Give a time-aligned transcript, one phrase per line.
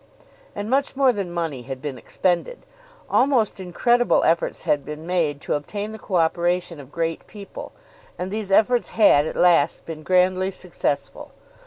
[0.55, 2.65] And much more than money had been expended.
[3.07, 7.71] Almost incredible efforts had been made to obtain the co operation of great people,
[8.17, 11.33] and these efforts had at last been grandly successful.